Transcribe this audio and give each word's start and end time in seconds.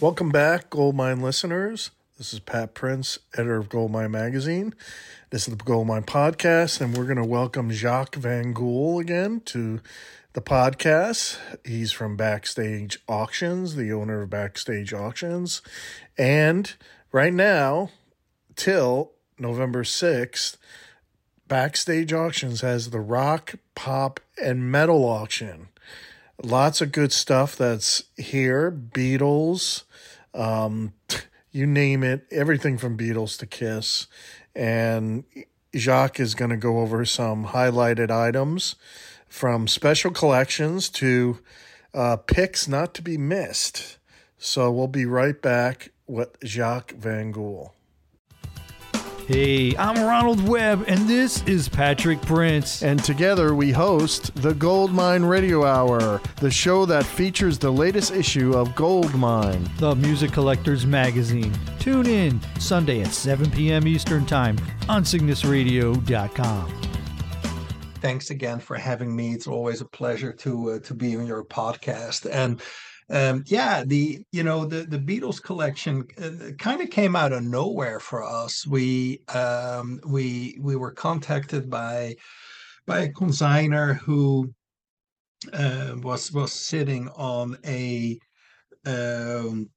Welcome 0.00 0.30
back, 0.30 0.70
Goldmine 0.70 1.20
listeners. 1.20 1.90
This 2.16 2.32
is 2.32 2.40
Pat 2.40 2.72
Prince, 2.72 3.18
editor 3.34 3.58
of 3.58 3.68
Goldmine 3.68 4.10
Magazine. 4.10 4.74
This 5.28 5.46
is 5.46 5.54
the 5.54 5.62
Goldmine 5.62 6.04
Podcast, 6.04 6.80
and 6.80 6.96
we're 6.96 7.04
going 7.04 7.18
to 7.18 7.24
welcome 7.24 7.70
Jacques 7.70 8.14
Van 8.14 8.54
Gool 8.54 8.98
again 8.98 9.42
to 9.44 9.80
the 10.32 10.40
podcast. 10.40 11.36
He's 11.66 11.92
from 11.92 12.16
Backstage 12.16 12.98
Auctions, 13.08 13.76
the 13.76 13.92
owner 13.92 14.22
of 14.22 14.30
Backstage 14.30 14.94
Auctions. 14.94 15.60
And 16.16 16.72
right 17.12 17.34
now, 17.34 17.90
till 18.56 19.12
November 19.38 19.84
6th, 19.84 20.56
Backstage 21.46 22.14
Auctions 22.14 22.62
has 22.62 22.88
the 22.88 23.00
rock, 23.00 23.56
pop, 23.74 24.18
and 24.42 24.72
metal 24.72 25.04
auction. 25.04 25.68
Lots 26.42 26.80
of 26.80 26.90
good 26.92 27.12
stuff 27.12 27.54
that's 27.54 28.04
here. 28.16 28.70
Beatles, 28.70 29.82
um, 30.32 30.94
you 31.50 31.66
name 31.66 32.02
it, 32.02 32.26
everything 32.30 32.78
from 32.78 32.96
Beatles 32.96 33.38
to 33.38 33.46
Kiss. 33.46 34.06
And 34.54 35.24
Jacques 35.76 36.18
is 36.18 36.34
going 36.34 36.50
to 36.50 36.56
go 36.56 36.80
over 36.80 37.04
some 37.04 37.48
highlighted 37.48 38.10
items 38.10 38.76
from 39.28 39.68
special 39.68 40.10
collections 40.12 40.88
to 40.88 41.40
uh, 41.92 42.16
picks 42.16 42.66
not 42.66 42.94
to 42.94 43.02
be 43.02 43.18
missed. 43.18 43.98
So 44.38 44.72
we'll 44.72 44.88
be 44.88 45.04
right 45.04 45.40
back 45.40 45.92
with 46.06 46.38
Jacques 46.42 46.92
Van 46.92 47.32
Gool. 47.32 47.74
Hey, 49.32 49.76
I'm 49.76 50.04
Ronald 50.04 50.48
Webb, 50.48 50.86
and 50.88 51.08
this 51.08 51.44
is 51.44 51.68
Patrick 51.68 52.20
Prince. 52.20 52.82
And 52.82 52.98
together 53.04 53.54
we 53.54 53.70
host 53.70 54.34
the 54.34 54.52
Goldmine 54.54 55.24
Radio 55.24 55.64
Hour, 55.64 56.20
the 56.40 56.50
show 56.50 56.84
that 56.86 57.06
features 57.06 57.56
the 57.56 57.70
latest 57.70 58.10
issue 58.10 58.54
of 58.54 58.74
Goldmine, 58.74 59.70
the 59.76 59.94
music 59.94 60.32
collector's 60.32 60.84
magazine. 60.84 61.54
Tune 61.78 62.06
in 62.06 62.40
Sunday 62.58 63.02
at 63.02 63.12
7 63.12 63.48
p.m. 63.52 63.86
Eastern 63.86 64.26
Time 64.26 64.58
on 64.88 65.04
CygnusRadio.com. 65.04 66.80
Thanks 68.00 68.30
again 68.30 68.58
for 68.58 68.76
having 68.76 69.14
me. 69.14 69.34
It's 69.34 69.46
always 69.46 69.80
a 69.80 69.84
pleasure 69.86 70.32
to 70.32 70.70
uh, 70.72 70.78
to 70.80 70.92
be 70.92 71.14
on 71.16 71.28
your 71.28 71.44
podcast. 71.44 72.28
And 72.28 72.60
um, 73.10 73.44
yeah, 73.46 73.82
the 73.84 74.24
you 74.30 74.42
know 74.42 74.64
the 74.64 74.84
the 74.84 74.98
Beatles 74.98 75.42
collection 75.42 76.06
uh, 76.22 76.52
kind 76.58 76.80
of 76.80 76.90
came 76.90 77.16
out 77.16 77.32
of 77.32 77.42
nowhere 77.42 77.98
for 77.98 78.22
us. 78.22 78.66
We 78.66 79.22
um, 79.28 80.00
we 80.06 80.58
we 80.60 80.76
were 80.76 80.92
contacted 80.92 81.68
by 81.68 82.16
by 82.86 83.00
a 83.00 83.12
consigner 83.12 83.98
who 83.98 84.54
uh, 85.52 85.96
was 86.02 86.32
was 86.32 86.52
sitting 86.52 87.08
on 87.10 87.58
a 87.66 88.18
um, 88.86 89.70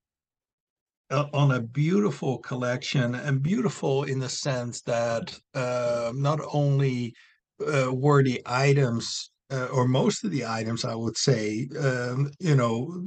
on 1.12 1.52
a 1.52 1.62
beautiful 1.62 2.38
collection 2.40 3.16
and 3.16 3.42
beautiful 3.42 4.04
in 4.04 4.20
the 4.20 4.30
sense 4.30 4.82
that 4.82 5.38
uh, 5.54 6.12
not 6.16 6.40
only 6.52 7.14
uh, 7.68 7.94
were 7.94 8.24
the 8.24 8.42
items 8.46 9.32
uh, 9.54 9.68
or 9.68 9.88
most 9.88 10.26
of 10.26 10.32
the 10.32 10.46
items, 10.46 10.86
I 10.86 10.96
would 10.96 11.18
say, 11.18 11.70
um, 11.80 12.32
you 12.40 12.56
know, 12.56 13.06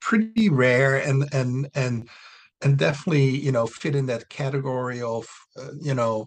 pretty 0.00 0.48
rare 0.48 0.96
and 0.96 1.28
and 1.32 1.68
and 1.74 2.08
and 2.62 2.78
definitely 2.78 3.30
you 3.38 3.52
know 3.52 3.66
fit 3.66 3.96
in 3.96 4.06
that 4.06 4.28
category 4.30 5.02
of 5.02 5.26
uh, 5.58 5.70
you 5.80 5.94
know 5.94 6.26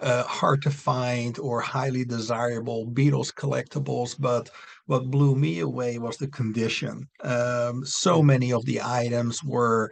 uh, 0.00 0.22
hard 0.24 0.62
to 0.62 0.70
find 0.70 1.38
or 1.40 1.60
highly 1.60 2.04
desirable 2.04 2.86
Beatles 2.88 3.32
collectibles. 3.34 4.16
But 4.18 4.50
what 4.86 5.10
blew 5.10 5.36
me 5.36 5.60
away 5.60 5.98
was 5.98 6.16
the 6.18 6.28
condition. 6.28 7.08
Um, 7.24 7.84
so 7.84 8.22
many 8.22 8.52
of 8.52 8.64
the 8.66 8.80
items 8.82 9.42
were 9.44 9.90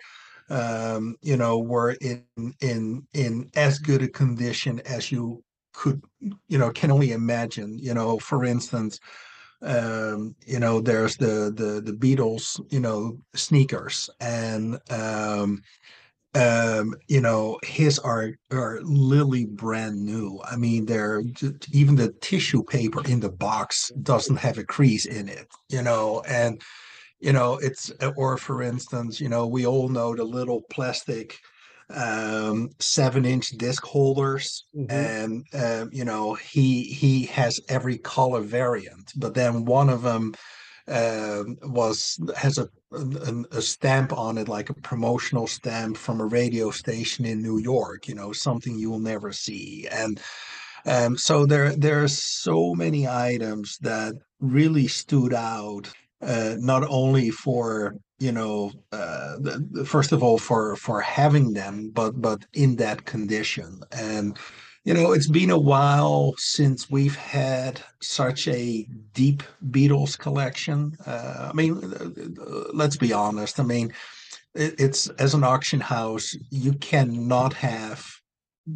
um, 0.50 1.16
you 1.22 1.36
know 1.36 1.58
were 1.58 1.92
in 2.00 2.24
in 2.60 3.06
in 3.14 3.50
as 3.56 3.78
good 3.78 4.02
a 4.02 4.08
condition 4.08 4.80
as 4.86 5.10
you 5.12 5.42
could 5.76 6.02
you 6.48 6.58
know 6.58 6.70
can 6.70 6.90
only 6.90 7.12
imagine? 7.12 7.78
You 7.78 7.94
know 7.94 8.18
for 8.18 8.44
instance 8.44 8.98
um, 9.62 10.34
you 10.46 10.58
know 10.58 10.80
there's 10.80 11.16
the 11.16 11.52
the 11.54 11.80
the 11.84 11.96
beatles 11.96 12.60
you 12.70 12.80
know 12.80 13.18
sneakers 13.34 14.10
and 14.20 14.78
um, 14.90 15.62
um, 16.34 16.94
you 17.08 17.20
know 17.20 17.58
his 17.62 17.98
are 17.98 18.32
are 18.50 18.80
literally 18.82 19.46
brand 19.46 20.04
new. 20.04 20.40
I 20.44 20.56
mean 20.56 20.86
they're 20.86 21.22
even 21.72 21.96
the 21.96 22.12
tissue 22.20 22.62
paper 22.62 23.02
in 23.06 23.20
the 23.20 23.30
box 23.30 23.90
doesn't 24.02 24.36
have 24.36 24.58
a 24.58 24.64
crease 24.64 25.06
in 25.06 25.28
it 25.28 25.46
you 25.68 25.82
know 25.82 26.22
and 26.28 26.60
you 27.20 27.32
know 27.32 27.58
it's 27.62 27.92
or 28.16 28.36
for 28.36 28.62
instance 28.62 29.20
you 29.20 29.28
know 29.28 29.46
we 29.46 29.66
all 29.66 29.88
know 29.88 30.14
the 30.14 30.24
little 30.24 30.62
plastic 30.70 31.38
um, 31.90 32.70
seven 32.80 33.24
inch 33.24 33.50
disc 33.50 33.84
holders 33.84 34.66
mm-hmm. 34.74 34.90
and 34.90 35.44
uh, 35.54 35.86
you 35.92 36.04
know 36.04 36.34
he 36.34 36.84
he 36.84 37.26
has 37.26 37.60
every 37.68 37.98
color 37.98 38.40
variant 38.40 39.12
but 39.16 39.34
then 39.34 39.64
one 39.64 39.88
of 39.88 40.02
them 40.02 40.34
uh, 40.88 41.42
was 41.62 42.18
has 42.36 42.58
a, 42.58 42.68
a, 42.92 43.44
a 43.52 43.62
stamp 43.62 44.12
on 44.12 44.38
it 44.38 44.48
like 44.48 44.70
a 44.70 44.74
promotional 44.74 45.46
stamp 45.46 45.96
from 45.96 46.20
a 46.20 46.26
radio 46.26 46.70
station 46.70 47.24
in 47.24 47.42
New 47.42 47.58
York 47.58 48.08
you 48.08 48.14
know 48.14 48.32
something 48.32 48.78
you 48.78 48.90
will 48.90 48.98
never 48.98 49.32
see 49.32 49.86
and 49.90 50.20
um, 50.86 51.16
so 51.16 51.46
there 51.46 51.74
there 51.76 52.02
are 52.02 52.08
so 52.08 52.74
many 52.74 53.06
items 53.06 53.78
that 53.78 54.14
really 54.40 54.88
stood 54.88 55.34
out 55.34 55.88
uh, 56.22 56.54
not 56.58 56.84
only 56.88 57.30
for 57.30 57.96
you 58.18 58.32
know 58.32 58.72
uh, 58.92 59.36
the, 59.38 59.66
the, 59.70 59.84
first 59.84 60.12
of 60.12 60.22
all 60.22 60.38
for 60.38 60.76
for 60.76 61.00
having 61.00 61.52
them 61.52 61.90
but 61.90 62.20
but 62.20 62.44
in 62.54 62.76
that 62.76 63.04
condition. 63.04 63.80
And 63.92 64.36
you 64.84 64.94
know 64.94 65.12
it's 65.12 65.28
been 65.28 65.50
a 65.50 65.58
while 65.58 66.34
since 66.38 66.90
we've 66.90 67.16
had 67.16 67.80
such 68.00 68.48
a 68.48 68.86
deep 69.12 69.42
beatles 69.70 70.18
collection. 70.18 70.96
Uh, 71.06 71.50
i 71.50 71.52
mean 71.52 71.82
uh, 71.94 72.64
let's 72.72 72.96
be 72.96 73.12
honest. 73.12 73.60
I 73.60 73.64
mean 73.64 73.92
it, 74.54 74.74
it's 74.78 75.08
as 75.18 75.34
an 75.34 75.44
auction 75.44 75.80
house 75.80 76.34
you 76.50 76.72
cannot 76.74 77.52
have 77.52 78.06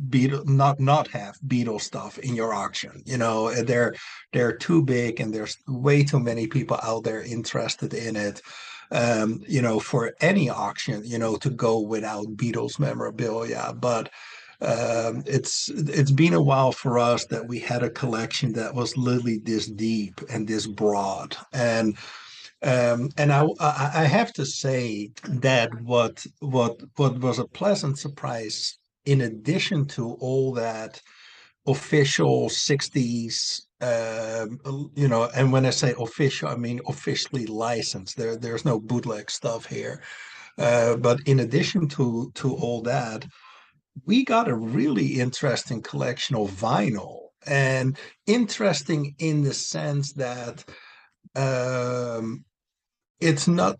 Beatle 0.09 0.47
not 0.47 0.79
not 0.79 1.09
have 1.09 1.37
Beatles 1.49 1.81
stuff 1.81 2.17
in 2.19 2.37
your 2.37 2.55
auction. 2.55 3.03
You 3.07 3.19
know, 3.19 3.53
they're 3.65 3.93
they're 4.33 4.57
too 4.57 4.85
big 4.85 5.19
and 5.19 5.35
there's 5.35 5.57
way 5.67 6.05
too 6.05 6.21
many 6.21 6.47
people 6.47 6.79
out 6.83 7.03
there 7.03 7.23
interested 7.23 7.93
in 7.95 8.15
it 8.15 8.41
um, 8.91 9.43
you 9.49 9.63
know, 9.63 9.79
for 9.79 10.15
any 10.21 10.49
auction, 10.51 11.03
you 11.05 11.19
know, 11.19 11.37
to 11.37 11.51
go 11.51 11.81
without 11.81 12.37
Beatles 12.37 12.79
memorabilia. 12.79 13.75
But 13.79 14.11
um, 14.61 15.23
it's 15.27 15.69
it's 15.71 16.11
been 16.11 16.35
a 16.35 16.43
while 16.43 16.73
for 16.73 16.99
us 16.99 17.25
that 17.27 17.49
we 17.49 17.59
had 17.59 17.83
a 17.83 17.91
collection 17.91 18.53
that 18.55 18.75
was 18.75 18.97
literally 18.97 19.39
this 19.39 19.67
deep 19.67 20.21
and 20.31 20.47
this 20.47 20.67
broad 20.67 21.37
and. 21.53 21.97
Um, 22.63 23.09
and 23.17 23.33
I, 23.33 23.47
I 23.59 24.05
have 24.05 24.35
to 24.35 24.45
say 24.45 25.13
that 25.27 25.71
what 25.81 26.27
what 26.41 26.79
what 26.97 27.19
was 27.19 27.39
a 27.39 27.47
pleasant 27.47 27.99
surprise, 27.99 28.79
in 29.07 29.23
addition 29.23 29.87
to 29.87 30.13
all 30.21 30.53
that 30.53 31.01
official 31.67 32.49
60s 32.49 33.63
um, 33.81 34.61
you 34.95 35.09
know, 35.09 35.31
and 35.35 35.53
when 35.53 35.65
I 35.65 35.71
say 35.71 35.95
official, 35.99 36.49
I 36.49 36.57
mean 36.57 36.81
officially 36.87 37.47
licensed. 37.47 38.17
There, 38.17 38.37
there's 38.37 38.65
no 38.65 38.79
bootleg 38.79 39.31
stuff 39.31 39.65
here. 39.67 40.03
Uh, 40.59 40.97
but 40.97 41.21
in 41.27 41.41
addition 41.41 41.89
to 41.89 42.31
to 42.35 42.55
all 42.55 42.83
that, 42.83 43.27
we 44.05 44.25
got 44.25 44.49
a 44.49 44.55
really 44.55 45.21
interesting 45.21 45.81
collection 45.81 46.37
of 46.37 46.51
vinyl, 46.51 47.29
and 47.47 47.99
interesting 48.27 49.15
in 49.19 49.43
the 49.43 49.55
sense 49.55 50.13
that 50.15 50.65
um, 51.35 52.45
it's 53.21 53.49
not 53.49 53.79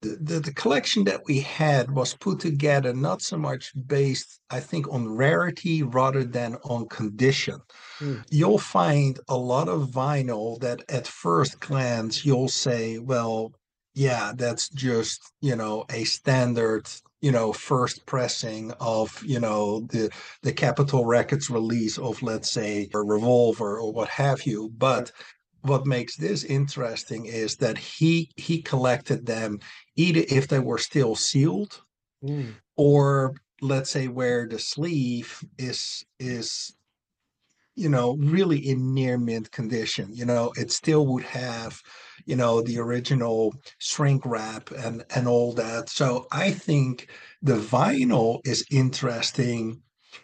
the, 0.00 0.40
the, 0.40 0.52
collection 0.52 1.04
that 1.04 1.22
we 1.26 1.40
had 1.40 1.90
was 1.90 2.14
put 2.14 2.38
together 2.38 2.92
not 2.92 3.20
so 3.20 3.36
much 3.36 3.72
based, 3.86 4.40
I 4.50 4.60
think, 4.60 4.88
on 4.92 5.08
rarity 5.08 5.82
rather 5.82 6.24
than 6.24 6.56
on 6.64 6.88
condition. 6.88 7.60
Mm. 7.98 8.24
You'll 8.30 8.58
find 8.58 9.18
a 9.28 9.36
lot 9.36 9.68
of 9.68 9.90
vinyl 9.90 10.60
that 10.60 10.82
at 10.88 11.06
first 11.06 11.58
glance 11.60 12.24
you'll 12.24 12.48
say, 12.48 12.98
well, 12.98 13.52
yeah, 13.94 14.32
that's 14.36 14.68
just, 14.68 15.20
you 15.40 15.56
know, 15.56 15.84
a 15.90 16.04
standard, 16.04 16.88
you 17.20 17.32
know, 17.32 17.52
first 17.52 18.06
pressing 18.06 18.70
of, 18.78 19.20
you 19.24 19.40
know, 19.40 19.80
the 19.90 20.10
the 20.42 20.52
Capitol 20.52 21.04
Records 21.06 21.50
release 21.50 21.98
of, 21.98 22.22
let's 22.22 22.52
say, 22.52 22.88
a 22.94 22.98
revolver 22.98 23.80
or 23.80 23.92
what 23.92 24.08
have 24.08 24.44
you. 24.44 24.70
But 24.78 25.10
what 25.62 25.86
makes 25.86 26.16
this 26.16 26.44
interesting 26.44 27.26
is 27.26 27.56
that 27.56 27.78
he 27.78 28.30
he 28.36 28.62
collected 28.62 29.26
them 29.26 29.58
either 29.96 30.22
if 30.28 30.48
they 30.48 30.60
were 30.60 30.78
still 30.78 31.14
sealed 31.14 31.82
mm. 32.24 32.54
or 32.76 33.34
let's 33.60 33.90
say 33.90 34.08
where 34.08 34.46
the 34.46 34.58
sleeve 34.58 35.44
is 35.58 36.04
is 36.18 36.76
you 37.78 37.88
know, 37.88 38.16
really 38.16 38.58
in 38.58 38.92
near 38.92 39.16
mint 39.16 39.52
condition. 39.52 40.08
You 40.12 40.24
know, 40.24 40.52
it 40.56 40.72
still 40.72 41.06
would 41.06 41.22
have, 41.22 41.80
you 42.26 42.34
know, 42.34 42.60
the 42.60 42.80
original 42.80 43.54
shrink 43.78 44.26
wrap 44.26 44.72
and 44.72 45.04
and 45.14 45.28
all 45.28 45.52
that. 45.52 45.88
So 45.88 46.26
I 46.32 46.50
think 46.50 47.08
the 47.40 47.54
vinyl 47.54 48.40
is 48.44 48.66
interesting 48.68 49.80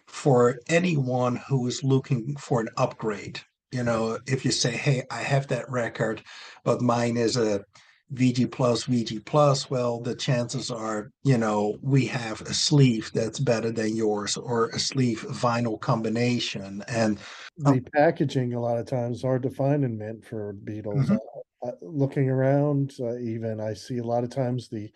for 0.07 0.59
anyone 0.69 1.37
who 1.49 1.69
is 1.69 1.85
looking 1.85 2.35
for 2.37 2.61
an 2.61 2.71
upgrade. 2.77 3.41
You 3.75 3.83
know, 3.83 4.19
if 4.27 4.45
you 4.45 4.53
say, 4.53 4.71
"Hey, 4.71 5.03
I 5.11 5.21
have 5.21 5.49
that 5.49 5.69
record, 5.71 6.23
but 6.63 6.81
mine 6.81 7.17
is 7.17 7.37
a 7.37 7.65
VG 8.13 8.51
plus, 8.51 8.85
VG 8.85 9.25
plus, 9.25 9.71
well, 9.71 10.01
the 10.01 10.15
chances 10.15 10.71
are, 10.71 11.11
you 11.25 11.39
know, 11.39 11.77
we 11.83 12.07
have 12.07 12.41
a 12.43 12.55
sleeve 12.55 13.11
that's 13.15 13.41
better 13.41 13.71
than 13.71 13.97
yours 13.97 14.37
or 14.37 14.69
a 14.69 14.79
sleeve 14.79 15.25
vinyl 15.29 15.81
combination. 15.81 16.85
And 16.87 17.19
the 17.57 17.71
um, 17.71 17.87
packaging 17.95 18.55
a 18.55 18.61
lot 18.61 18.79
of 18.79 18.87
times 18.87 19.23
hard 19.23 19.43
to 19.43 19.51
find 19.51 19.85
in 19.85 19.99
mint 19.99 20.25
for 20.25 20.55
Beatles. 20.65 21.07
Mm-hmm. 21.07 21.17
Uh, 21.63 21.73
looking 21.81 22.29
around, 22.29 22.93
uh, 23.01 23.17
even 23.17 23.59
I 23.59 23.73
see 23.73 23.99
a 23.99 24.05
lot 24.05 24.25
of 24.25 24.31
times 24.31 24.69
the 24.69 24.91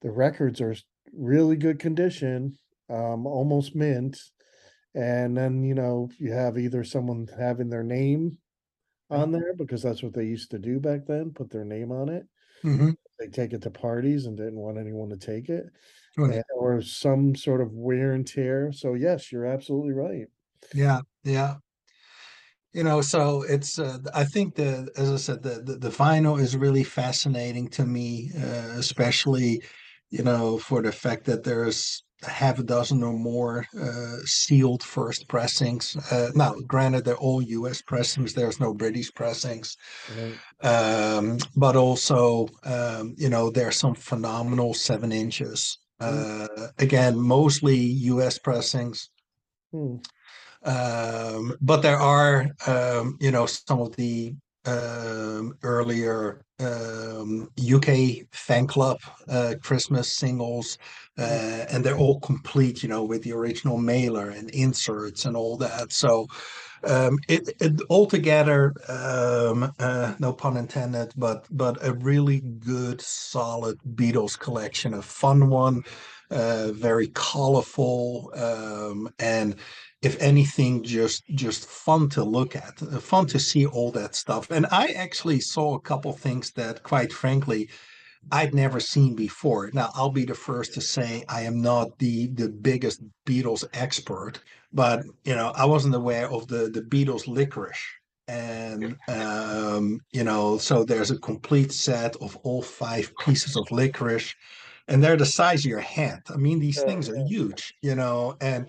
the 0.00 0.10
records 0.10 0.60
are 0.60 0.74
really 1.12 1.56
good 1.56 1.78
condition, 1.78 2.58
um, 2.90 3.24
almost 3.24 3.76
mint, 3.76 4.18
and 4.94 5.36
then 5.36 5.62
you 5.62 5.74
know 5.74 6.10
you 6.18 6.32
have 6.32 6.58
either 6.58 6.84
someone 6.84 7.28
having 7.38 7.68
their 7.68 7.82
name 7.82 8.38
on 9.10 9.30
mm-hmm. 9.30 9.32
there 9.32 9.54
because 9.56 9.82
that's 9.82 10.02
what 10.02 10.14
they 10.14 10.24
used 10.24 10.50
to 10.50 10.58
do 10.58 10.80
back 10.80 11.06
then, 11.06 11.30
put 11.30 11.50
their 11.50 11.64
name 11.64 11.92
on 11.92 12.08
it. 12.08 12.26
Mm-hmm. 12.64 12.90
They 13.18 13.28
take 13.28 13.52
it 13.52 13.62
to 13.62 13.70
parties 13.70 14.26
and 14.26 14.36
didn't 14.36 14.58
want 14.58 14.78
anyone 14.78 15.10
to 15.10 15.16
take 15.16 15.48
it, 15.48 15.66
and, 16.16 16.42
or 16.56 16.80
some 16.82 17.34
sort 17.34 17.60
of 17.60 17.72
wear 17.72 18.12
and 18.12 18.26
tear. 18.26 18.72
So 18.72 18.94
yes, 18.94 19.32
you're 19.32 19.46
absolutely 19.46 19.92
right. 19.92 20.26
Yeah, 20.74 21.00
yeah. 21.24 21.56
You 22.72 22.84
know, 22.84 23.02
so 23.02 23.42
it's. 23.42 23.78
Uh, 23.78 23.98
I 24.14 24.24
think 24.24 24.54
the, 24.54 24.88
as 24.96 25.12
I 25.12 25.16
said, 25.16 25.42
the, 25.42 25.62
the 25.62 25.76
the 25.76 25.90
vinyl 25.90 26.40
is 26.40 26.56
really 26.56 26.84
fascinating 26.84 27.68
to 27.70 27.84
me, 27.84 28.30
uh, 28.36 28.74
especially, 28.76 29.62
you 30.10 30.22
know, 30.22 30.56
for 30.56 30.80
the 30.80 30.92
fact 30.92 31.24
that 31.26 31.44
there's 31.44 32.02
half 32.24 32.58
a 32.58 32.62
dozen 32.62 33.02
or 33.02 33.12
more 33.12 33.66
uh, 33.80 34.16
sealed 34.24 34.82
first 34.82 35.28
pressings. 35.28 35.96
Uh, 36.10 36.30
now, 36.34 36.54
granted, 36.66 37.04
they're 37.04 37.16
all 37.16 37.42
U.S. 37.42 37.82
pressings. 37.82 38.34
There's 38.34 38.60
no 38.60 38.74
British 38.74 39.12
pressings, 39.14 39.76
right. 40.16 41.16
um, 41.16 41.38
but 41.56 41.76
also, 41.76 42.48
um, 42.64 43.14
you 43.18 43.28
know, 43.28 43.50
there's 43.50 43.78
some 43.78 43.94
phenomenal 43.94 44.74
seven 44.74 45.12
inches. 45.12 45.78
Mm. 46.00 46.48
Uh, 46.58 46.68
again, 46.78 47.18
mostly 47.18 47.76
U.S. 47.76 48.38
pressings. 48.38 49.10
Mm. 49.74 50.04
Um, 50.64 51.56
but 51.60 51.82
there 51.82 51.98
are, 51.98 52.46
um, 52.66 53.16
you 53.20 53.30
know, 53.30 53.46
some 53.46 53.80
of 53.80 53.96
the 53.96 54.34
um, 54.64 55.56
earlier 55.62 56.44
um, 56.60 57.50
UK 57.58 58.26
fan 58.32 58.66
club 58.66 58.98
uh, 59.28 59.54
Christmas 59.62 60.12
singles, 60.16 60.78
uh, 61.18 61.66
and 61.70 61.84
they're 61.84 61.96
all 61.98 62.20
complete, 62.20 62.82
you 62.82 62.88
know, 62.88 63.02
with 63.02 63.22
the 63.22 63.32
original 63.32 63.78
mailer 63.78 64.30
and 64.30 64.50
inserts 64.50 65.24
and 65.24 65.36
all 65.36 65.56
that. 65.56 65.92
So 65.92 66.26
um, 66.84 67.18
it, 67.28 67.48
it 67.60 67.80
altogether, 67.90 68.74
um, 68.88 69.72
uh, 69.78 70.14
no 70.18 70.32
pun 70.32 70.56
intended, 70.56 71.12
but 71.16 71.46
but 71.50 71.78
a 71.86 71.92
really 71.94 72.40
good, 72.40 73.00
solid 73.00 73.78
Beatles 73.94 74.38
collection, 74.38 74.94
a 74.94 75.02
fun 75.02 75.48
one, 75.48 75.82
uh, 76.30 76.72
very 76.72 77.08
colorful, 77.08 78.32
um, 78.34 79.08
and 79.18 79.56
if 80.02 80.20
anything, 80.20 80.82
just 80.82 81.24
just 81.28 81.66
fun 81.66 82.08
to 82.10 82.24
look 82.24 82.56
at, 82.56 82.78
fun 83.02 83.26
to 83.26 83.38
see 83.38 83.66
all 83.66 83.92
that 83.92 84.14
stuff. 84.14 84.50
And 84.50 84.66
I 84.70 84.88
actually 84.88 85.40
saw 85.40 85.74
a 85.74 85.80
couple 85.80 86.12
things 86.12 86.50
that, 86.52 86.82
quite 86.82 87.12
frankly, 87.12 87.70
I'd 88.30 88.54
never 88.54 88.80
seen 88.80 89.14
before. 89.14 89.70
Now, 89.72 89.90
I'll 89.94 90.10
be 90.10 90.24
the 90.24 90.34
first 90.34 90.74
to 90.74 90.80
say 90.80 91.24
I 91.28 91.42
am 91.42 91.62
not 91.62 91.98
the 91.98 92.26
the 92.28 92.48
biggest 92.48 93.02
Beatles 93.26 93.64
expert, 93.72 94.40
but 94.72 95.04
you 95.24 95.34
know, 95.34 95.52
I 95.56 95.64
wasn't 95.64 95.94
aware 95.94 96.30
of 96.30 96.48
the 96.48 96.68
the 96.68 96.82
Beatles 96.82 97.26
licorice. 97.26 97.84
And 98.28 98.96
um, 99.08 100.00
you 100.12 100.24
know, 100.24 100.58
so 100.58 100.84
there's 100.84 101.10
a 101.10 101.18
complete 101.18 101.72
set 101.72 102.16
of 102.16 102.36
all 102.42 102.62
five 102.62 103.12
pieces 103.24 103.56
of 103.56 103.70
licorice, 103.70 104.34
and 104.88 105.02
they're 105.02 105.16
the 105.16 105.26
size 105.26 105.60
of 105.60 105.70
your 105.70 105.80
hand. 105.80 106.22
I 106.30 106.36
mean, 106.36 106.58
these 106.58 106.82
things 106.82 107.08
are 107.08 107.24
huge, 107.26 107.74
you 107.82 107.94
know, 107.94 108.36
and 108.40 108.66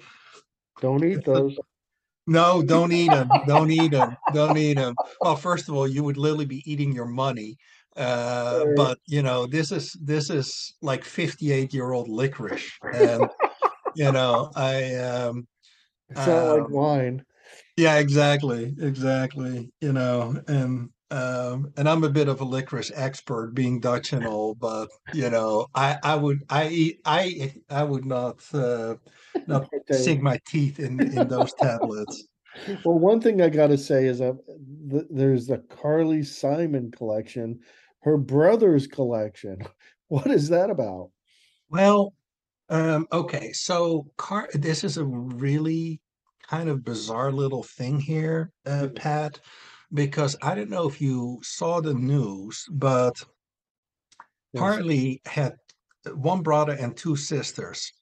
don't 0.82 1.04
eat 1.04 1.24
those. 1.26 1.58
No, 2.26 2.64
don't 2.64 2.92
eat 2.92 3.10
them. 3.10 3.30
don't 3.48 3.70
eat 3.70 3.92
them. 3.92 4.16
Don't 4.34 4.58
eat 4.58 4.76
them. 4.76 4.96
Well, 5.22 5.36
first 5.36 5.68
of 5.68 5.76
all, 5.76 5.88
you 5.88 6.04
would 6.04 6.18
literally 6.18 6.46
be 6.46 6.64
eating 6.66 6.94
your 6.94 7.06
money. 7.06 7.58
Uh, 7.96 8.66
but 8.76 8.98
you 9.06 9.22
know, 9.22 9.46
this 9.46 9.72
is 9.72 9.94
this 10.02 10.30
is 10.30 10.74
like 10.82 11.04
58 11.04 11.74
year 11.74 11.92
old 11.92 12.10
licorice, 12.10 12.72
and 12.92 13.30
you 13.96 14.12
know, 14.12 14.50
I 14.56 14.96
um, 14.96 15.48
it's 16.10 16.26
not 16.26 16.48
um, 16.48 16.60
like 16.62 16.70
wine. 16.70 17.26
Yeah, 17.78 17.98
exactly, 17.98 18.74
exactly. 18.80 19.72
You 19.82 19.94
know, 19.94 20.42
and 20.48 20.90
um, 21.14 21.72
and 21.78 21.88
I'm 21.88 22.04
a 22.04 22.10
bit 22.10 22.28
of 22.28 22.42
a 22.42 22.46
licorice 22.46 22.92
expert, 22.96 23.54
being 23.54 23.80
Dutch 23.80 24.14
and 24.14 24.26
all, 24.32 24.56
but 24.56 24.90
you 25.14 25.30
know, 25.30 25.68
I 25.76 25.98
I 26.04 26.16
would 26.16 26.44
I 26.50 26.68
eat 26.68 27.02
I 27.06 27.54
I 27.70 27.84
would 27.84 28.06
not. 28.06 28.44
Uh, 28.54 28.96
not 29.48 29.68
sink 29.92 30.22
my 30.22 30.40
teeth 30.48 30.80
in 30.80 31.00
in 31.14 31.28
those 31.28 31.54
tablets. 31.54 32.28
Well, 32.86 33.00
one 33.00 33.20
thing 33.20 33.42
I 33.42 33.50
got 33.50 33.68
to 33.68 33.78
say 33.80 34.06
is 34.06 34.20
that 34.20 34.38
th- 34.92 35.08
there's 35.10 35.48
the 35.48 35.58
Carly 35.58 36.22
Simon 36.22 36.92
collection, 36.92 37.60
her 38.04 38.16
brother's 38.16 38.86
collection. 38.86 39.58
What 40.08 40.28
is 40.28 40.50
that 40.50 40.70
about? 40.70 41.10
Well, 41.72 42.14
um, 42.70 43.08
okay, 43.12 43.52
so 43.54 44.06
Car- 44.18 44.50
this 44.54 44.84
is 44.84 44.98
a 44.98 45.04
really 45.04 46.00
kind 46.48 46.70
of 46.70 46.84
bizarre 46.84 47.32
little 47.32 47.64
thing 47.64 48.00
here, 48.00 48.52
uh, 48.68 48.90
Pat, 48.94 49.40
because 49.94 50.36
I 50.42 50.56
don't 50.56 50.70
know 50.70 50.88
if 50.88 51.00
you 51.02 51.40
saw 51.44 51.82
the 51.82 51.94
news, 51.94 52.66
but 52.72 53.24
yes. 54.54 54.60
Carly 54.60 55.22
had 55.26 55.56
one 56.14 56.42
brother 56.42 56.74
and 56.74 56.96
two 56.96 57.16
sisters 57.16 57.94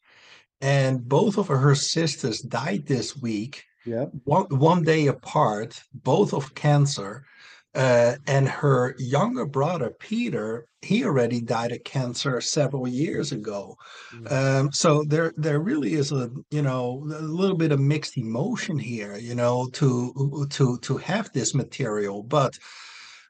and 0.62 1.08
both 1.08 1.38
of 1.38 1.48
her 1.48 1.76
sisters 1.76 2.40
died 2.42 2.86
this 2.86 3.18
week. 3.18 3.66
Yeah, 3.86 4.06
one 4.24 4.46
one 4.50 4.84
day 4.84 5.08
apart, 5.08 5.82
both 5.94 6.34
of 6.34 6.54
cancer. 6.54 7.26
Uh, 7.74 8.16
and 8.28 8.50
her 8.50 8.96
younger 9.00 9.46
brother 9.46 9.92
Peter, 9.92 10.68
he 10.82 11.06
already 11.06 11.40
died 11.40 11.72
of 11.72 11.82
cancer 11.86 12.42
several 12.42 12.86
years 12.86 13.32
ago. 13.32 13.78
Mm-hmm. 14.14 14.34
Um, 14.34 14.72
so 14.74 15.06
there, 15.06 15.34
there 15.38 15.60
really 15.60 15.94
is 15.94 16.12
a 16.12 16.30
you 16.50 16.62
know 16.62 17.02
a 17.16 17.22
little 17.22 17.56
bit 17.56 17.72
of 17.72 17.80
mixed 17.80 18.18
emotion 18.18 18.78
here, 18.78 19.16
you 19.18 19.36
know, 19.36 19.70
to 19.74 20.48
to 20.50 20.80
to 20.80 20.98
have 20.98 21.32
this 21.32 21.56
material. 21.56 22.24
But 22.24 22.60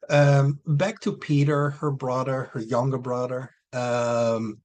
um, 0.10 0.60
back 0.66 1.00
to 1.02 1.14
Peter, 1.14 1.70
her 1.72 1.92
brother, 1.92 2.50
her 2.54 2.62
younger 2.62 2.98
brother. 2.98 3.52
Um, 3.74 4.58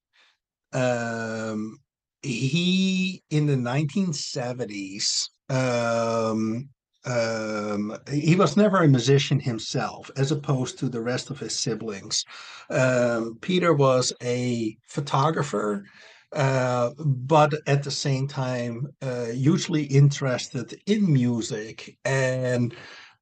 um, 0.72 1.78
he 2.22 3.22
in 3.30 3.46
the 3.46 3.54
1970s 3.54 5.28
um, 5.48 6.68
um, 7.06 7.96
he 8.10 8.36
was 8.36 8.56
never 8.56 8.78
a 8.78 8.88
musician 8.88 9.40
himself, 9.40 10.10
as 10.16 10.32
opposed 10.32 10.78
to 10.78 10.88
the 10.88 11.00
rest 11.00 11.30
of 11.30 11.38
his 11.38 11.58
siblings. 11.58 12.24
Um, 12.70 13.38
Peter 13.40 13.72
was 13.72 14.12
a 14.22 14.76
photographer, 14.88 15.84
uh, 16.32 16.90
but 16.98 17.54
at 17.66 17.82
the 17.82 17.90
same 17.90 18.26
time, 18.26 18.88
uh, 19.02 19.26
hugely 19.26 19.84
interested 19.84 20.78
in 20.86 21.12
music. 21.12 21.96
And 22.04 22.74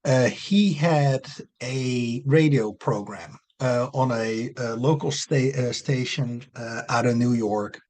uh, 0.04 0.26
he 0.26 0.72
had 0.72 1.26
a 1.62 2.22
radio 2.26 2.72
program 2.72 3.38
uh, 3.60 3.88
on 3.94 4.10
a, 4.12 4.50
a 4.56 4.76
local 4.76 5.10
sta- 5.10 5.52
uh, 5.52 5.72
station 5.72 6.42
uh, 6.56 6.82
out 6.88 7.06
of 7.06 7.16
New 7.16 7.32
York 7.32 7.80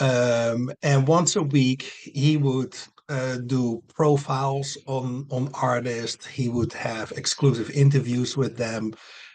um, 0.00 0.72
and 0.82 1.06
once 1.06 1.36
a 1.36 1.42
week, 1.42 1.82
he 2.02 2.38
would 2.38 2.74
uh, 3.10 3.36
do 3.38 3.82
profiles 3.94 4.78
on 4.86 5.26
on 5.30 5.50
artists. 5.54 6.26
He 6.26 6.48
would 6.48 6.72
have 6.72 7.12
exclusive 7.12 7.70
interviews 7.70 8.36
with 8.36 8.56
them, 8.56 8.92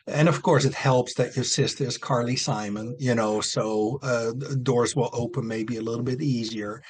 and 0.08 0.28
of 0.30 0.42
course, 0.42 0.66
it 0.66 0.74
helps 0.74 1.14
that 1.16 1.36
your 1.36 1.46
sister 1.46 1.84
is 1.84 1.98
Carly 1.98 2.36
Simon. 2.36 2.96
You 3.00 3.16
know, 3.16 3.42
so 3.42 4.00
uh, 4.02 4.32
doors 4.64 4.96
will 4.96 5.10
open 5.14 5.48
maybe 5.48 5.78
a 5.78 5.82
little 5.82 6.04
bit 6.04 6.22
easier. 6.22 6.82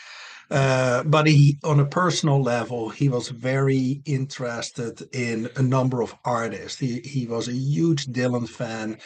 Uh, 0.52 1.04
but 1.04 1.26
he, 1.28 1.58
on 1.64 1.80
a 1.80 1.86
personal 1.86 2.42
level, 2.42 2.90
he 2.90 3.10
was 3.10 3.30
very 3.30 4.02
interested 4.06 5.02
in 5.12 5.50
a 5.56 5.62
number 5.62 6.02
of 6.02 6.16
artists. 6.24 6.80
He 6.80 7.00
he 7.02 7.26
was 7.28 7.48
a 7.48 7.54
huge 7.54 8.06
Dylan 8.08 8.48
fan 8.48 9.00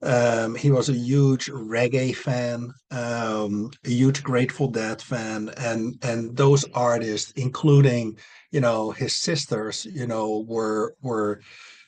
Um, 0.00 0.54
he 0.54 0.70
was 0.70 0.88
a 0.88 0.94
huge 0.94 1.46
reggae 1.46 2.14
fan, 2.14 2.72
um, 2.92 3.70
a 3.84 3.90
huge 3.90 4.22
Grateful 4.22 4.68
Dead 4.68 5.02
fan, 5.02 5.50
and 5.56 5.98
and 6.02 6.36
those 6.36 6.64
artists, 6.72 7.32
including 7.32 8.16
you 8.52 8.60
know 8.60 8.92
his 8.92 9.16
sisters, 9.16 9.86
you 9.86 10.06
know, 10.06 10.44
were 10.46 10.94
were 11.02 11.40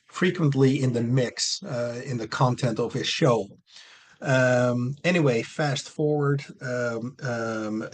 frequently 0.07 0.83
in 0.83 0.91
the 0.91 1.01
mix 1.01 1.63
uh, 1.63 2.01
in 2.05 2.17
the 2.17 2.27
content 2.27 2.79
of 2.79 2.91
his 2.93 3.07
show. 3.07 3.47
Um, 4.21 4.95
anyway, 5.03 5.41
fast 5.41 5.89
forward 5.89 6.43
um, 6.61 7.15
um, 7.23 7.87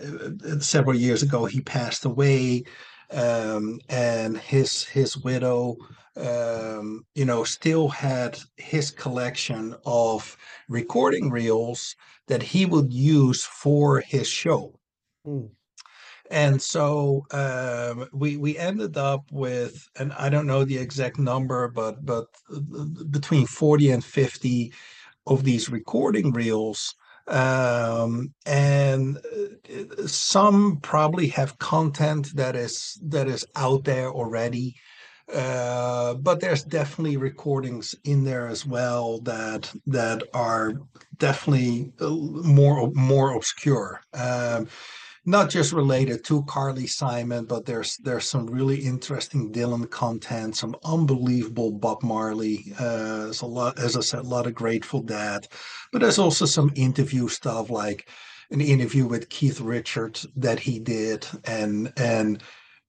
several 0.59 0.95
years 0.95 1.23
ago, 1.23 1.45
he 1.45 1.61
passed 1.61 2.05
away, 2.05 2.63
um, 3.11 3.79
and 3.87 4.37
his 4.37 4.83
his 4.83 5.15
widow, 5.15 5.77
um, 6.17 7.05
you 7.15 7.25
know, 7.25 7.43
still 7.43 7.87
had 7.87 8.39
his 8.57 8.91
collection 8.91 9.75
of 9.85 10.37
recording 10.69 11.29
reels 11.29 11.95
that 12.27 12.43
he 12.43 12.65
would 12.65 12.93
use 12.93 13.43
for 13.43 14.01
his 14.01 14.27
show. 14.27 14.79
Mm. 15.25 15.49
And 16.29 16.61
so 16.61 17.25
um, 17.31 18.09
we 18.11 18.35
we 18.35 18.57
ended 18.57 18.97
up 18.97 19.23
with, 19.31 19.87
and 19.97 20.11
I 20.13 20.27
don't 20.27 20.47
know 20.47 20.65
the 20.65 20.77
exact 20.77 21.17
number, 21.17 21.69
but 21.69 22.05
but 22.05 22.27
between 23.09 23.47
forty 23.47 23.91
and 23.91 24.03
fifty 24.03 24.73
of 25.25 25.43
these 25.43 25.69
recording 25.69 26.31
reels 26.31 26.95
um, 27.27 28.33
and 28.45 29.17
uh, 29.17 30.07
some 30.07 30.79
probably 30.81 31.27
have 31.27 31.59
content 31.59 32.33
that 32.35 32.55
is 32.55 32.97
that 33.03 33.27
is 33.27 33.45
out 33.55 33.83
there 33.83 34.09
already 34.09 34.75
uh, 35.33 36.13
but 36.15 36.39
there's 36.39 36.63
definitely 36.63 37.17
recordings 37.17 37.93
in 38.05 38.23
there 38.23 38.47
as 38.47 38.65
well 38.65 39.19
that 39.19 39.71
that 39.85 40.23
are 40.33 40.73
definitely 41.17 41.91
uh, 41.99 42.09
more 42.09 42.91
more 42.93 43.35
obscure 43.35 44.01
um, 44.13 44.67
not 45.27 45.49
just 45.49 45.73
related 45.73 46.23
to 46.23 46.41
Carly 46.43 46.87
Simon, 46.87 47.43
but 47.43 47.65
there's 47.65 47.97
there's 47.97 48.27
some 48.27 48.47
really 48.47 48.77
interesting 48.77 49.51
Dylan 49.51 49.89
content, 49.89 50.55
some 50.55 50.73
unbelievable 50.85 51.69
Bob 51.73 52.01
Marley. 52.01 52.73
Uh, 52.79 53.25
there's 53.25 53.41
a 53.41 53.45
lot, 53.45 53.77
as 53.77 53.97
I 53.97 53.99
said, 53.99 54.21
a 54.21 54.23
lot 54.23 54.47
of 54.47 54.55
Grateful 54.55 55.01
Dead, 55.01 55.45
but 55.91 55.99
there's 55.99 56.17
also 56.17 56.45
some 56.45 56.71
interview 56.75 57.27
stuff 57.27 57.69
like 57.69 58.07
an 58.51 58.61
interview 58.61 59.05
with 59.05 59.27
Keith 59.27 59.59
Richards 59.59 60.25
that 60.37 60.61
he 60.61 60.79
did, 60.79 61.27
and 61.43 61.91
and 61.97 62.41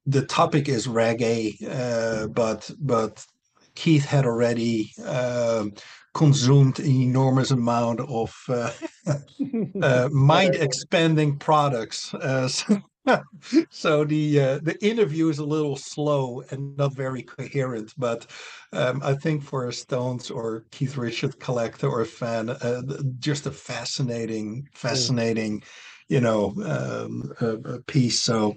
the 0.09 0.25
topic 0.25 0.69
is 0.69 0.87
reggae, 0.87 1.57
uh, 1.69 2.29
but 2.29 2.71
but 2.81 3.25
Keith 3.75 4.07
had 4.07 4.25
already 4.25 4.93
um, 5.05 5.75
consumed 6.15 6.81
an 6.81 6.87
enormous 6.87 7.51
amount 7.51 8.01
of 8.01 8.35
uh, 8.49 8.73
uh, 9.83 10.09
mind 10.11 10.55
expanding 10.55 11.39
products. 11.39 12.15
Uh, 12.15 12.49
so, 12.49 12.81
so, 13.71 14.05
the 14.05 14.41
uh, 14.41 14.59
the 14.63 14.83
interview 14.83 15.29
is 15.29 15.41
a 15.41 15.45
little 15.45 15.77
slow 15.77 16.43
and 16.51 16.75
not 16.79 16.95
very 16.95 17.23
coherent, 17.23 17.93
but 17.99 18.27
um, 18.73 19.03
I 19.05 19.13
think 19.13 19.43
for 19.43 19.69
a 19.69 19.73
Stones 19.73 20.31
or 20.31 20.65
Keith 20.71 20.97
Richard 20.97 21.39
collector 21.39 21.89
or 21.89 22.05
fan, 22.07 22.49
uh, 22.49 22.83
just 23.19 23.47
a 23.47 23.51
fascinating, 23.51 24.69
fascinating, 24.73 25.63
you 26.09 26.21
know, 26.21 26.55
um, 26.65 27.83
piece. 27.87 28.23
So 28.23 28.57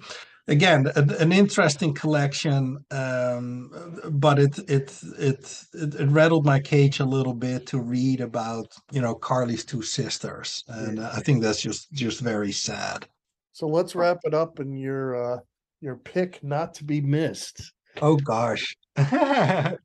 again 0.52 0.88
an 0.96 1.32
interesting 1.32 1.94
collection 1.94 2.84
um, 2.92 3.72
but 4.12 4.38
it, 4.38 4.60
it 4.70 5.00
it 5.18 5.66
it 5.74 6.10
rattled 6.10 6.46
my 6.46 6.60
cage 6.60 7.00
a 7.00 7.06
little 7.06 7.34
bit 7.34 7.66
to 7.68 7.80
read 7.80 8.22
about 8.22 8.68
you 8.92 9.02
know 9.02 9.16
carly's 9.16 9.66
two 9.66 9.82
sisters. 9.82 10.64
And 10.68 11.00
i 11.00 11.20
think 11.20 11.42
that's 11.42 11.62
just 11.62 11.92
just 11.94 12.22
very 12.22 12.52
sad. 12.52 13.08
So 13.54 13.68
let's 13.68 13.96
wrap 13.96 14.20
it 14.24 14.34
up 14.34 14.60
in 14.60 14.76
your 14.76 15.34
uh 15.34 15.38
your 15.80 15.96
pick 15.96 16.44
not 16.44 16.74
to 16.76 16.84
be 16.84 17.02
missed. 17.02 17.74
Oh 18.02 18.18
gosh. 18.18 18.76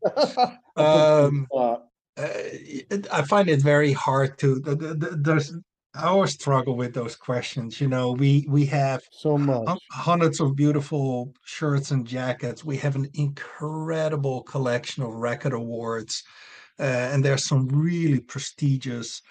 Um, 0.76 1.46
uh, 1.54 1.76
I 2.18 3.22
find 3.28 3.48
it 3.48 3.62
very 3.62 3.92
hard 3.92 4.38
to. 4.38 4.60
There's 4.60 5.54
I 5.96 6.08
always 6.08 6.32
struggle 6.32 6.76
with 6.76 6.94
those 6.94 7.16
questions. 7.16 7.80
You 7.80 7.88
know, 7.88 8.12
we 8.12 8.46
we 8.48 8.66
have 8.66 9.02
so 9.10 9.38
much 9.38 9.78
hundreds 9.90 10.40
of 10.40 10.56
beautiful 10.56 11.32
shirts 11.44 11.90
and 11.90 12.06
jackets. 12.06 12.64
We 12.64 12.76
have 12.78 12.96
an 12.96 13.08
incredible 13.14 14.42
collection 14.42 15.02
of 15.02 15.14
record 15.14 15.52
awards, 15.52 16.22
uh, 16.78 16.82
and 16.82 17.24
there's 17.24 17.46
some 17.46 17.68
really 17.68 18.20
prestigious 18.20 19.22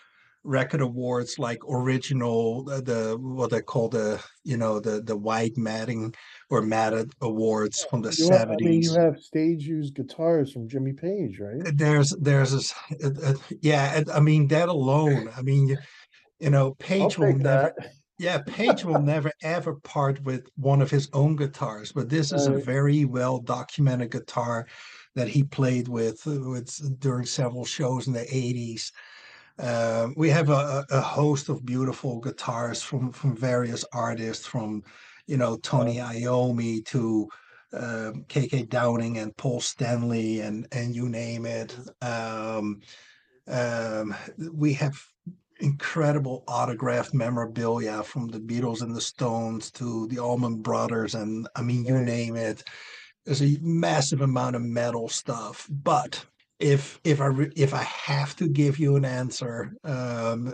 record 0.45 0.81
awards 0.81 1.39
like 1.39 1.60
original 1.67 2.69
uh, 2.69 2.79
the 2.79 3.17
what 3.19 3.50
they 3.50 3.62
call 3.62 3.89
the 3.89 4.24
you 4.43 4.55
know 4.55 4.79
the 4.79 5.01
the 5.01 5.17
white 5.17 5.57
matting 5.57 6.13
or 6.51 6.62
matted 6.62 7.12
awards 7.22 7.84
from 7.89 8.01
the 8.03 8.13
you 8.15 8.29
70s 8.29 8.38
have, 8.38 8.51
I 8.51 8.55
mean, 8.57 8.81
you 8.84 8.93
have 8.93 9.19
stage 9.19 9.65
used 9.65 9.95
guitars 9.95 10.51
from 10.53 10.69
jimmy 10.69 10.93
page 10.93 11.39
right 11.39 11.63
there's 11.75 12.12
there's 12.22 12.51
this 12.51 12.75
uh, 13.03 13.10
uh, 13.24 13.34
yeah 13.62 14.03
i 14.13 14.19
mean 14.19 14.48
that 14.50 14.69
alone 14.69 15.31
i 15.36 15.41
mean 15.41 15.75
you 16.39 16.50
know, 16.50 16.75
Page 16.75 17.18
will 17.18 17.34
never. 17.34 17.74
That. 17.77 17.94
Yeah, 18.18 18.39
Page 18.46 18.86
will 18.86 19.01
never 19.13 19.32
ever 19.44 19.75
part 19.75 20.22
with 20.24 20.48
one 20.56 20.82
of 20.82 20.92
his 20.92 21.10
own 21.13 21.36
guitars, 21.36 21.92
but 21.92 22.10
this 22.10 22.32
is 22.32 22.48
a 22.48 22.54
very 22.54 23.06
well 23.06 23.39
documented 23.39 24.12
guitar 24.12 24.68
that 25.15 25.27
he 25.27 25.44
played 25.44 25.88
with, 25.88 26.25
uh, 26.27 26.39
with 26.50 27.00
during 27.00 27.25
several 27.25 27.65
shows 27.65 28.08
in 28.08 28.13
the 28.13 28.25
80s. 28.25 28.92
Uh, 29.58 30.10
we 30.18 30.30
have 30.30 30.50
a, 30.50 30.86
a, 30.92 31.00
host 31.00 31.48
of 31.48 31.65
beautiful 31.65 32.20
guitars 32.20 32.82
from 32.82 33.13
from 33.13 33.36
various 33.36 33.86
artists, 33.94 34.46
from 34.46 34.84
you 35.27 35.38
know 35.38 35.56
Tony 35.58 35.96
Iommi 35.96 36.86
to 36.88 37.30
uh, 37.74 38.12
um, 38.13 38.25
KK 38.27 38.68
Downing 38.70 39.18
and 39.18 39.36
Paul 39.38 39.62
Stanley 39.62 40.42
and 40.42 40.68
and 40.74 40.94
you 40.94 41.08
name 41.08 41.46
it. 41.46 41.74
Um, 42.01 42.82
um, 43.48 44.13
we 44.51 44.74
have 44.74 45.01
incredible 45.59 46.43
autograph 46.47 47.13
memorabilia 47.13 48.03
from 48.03 48.27
the 48.27 48.39
Beatles 48.39 48.81
and 48.81 48.95
the 48.95 49.01
Stones 49.01 49.71
to 49.71 50.07
the 50.07 50.19
Allman 50.19 50.62
Brothers, 50.62 51.15
and 51.15 51.47
I 51.55 51.62
mean, 51.62 51.85
you 51.85 52.00
name 52.00 52.35
it. 52.35 52.63
There's 53.25 53.41
a 53.41 53.57
massive 53.62 54.21
amount 54.21 54.55
of 54.55 54.62
metal 54.62 55.09
stuff, 55.09 55.67
but 55.69 56.24
if 56.59 57.00
if 57.03 57.19
I 57.21 57.31
if 57.55 57.74
I 57.74 57.83
have 57.83 58.35
to 58.38 58.47
give 58.47 58.79
you 58.79 58.95
an 58.95 59.05
answer, 59.05 59.74
um, 59.83 60.53